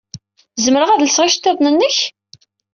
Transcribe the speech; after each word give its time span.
Zemreɣ 0.63 0.89
ad 0.91 1.01
lseɣ 1.03 1.25
iceḍḍiḍen-nnek? 1.25 1.97